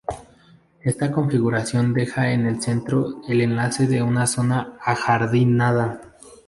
Esta 0.81 1.11
configuración 1.11 1.93
deja 1.93 2.31
en 2.31 2.47
el 2.47 2.59
centro 2.59 3.21
del 3.27 3.41
enlace 3.41 4.01
una 4.01 4.25
zona 4.25 4.73
ajardinada. 4.81 6.01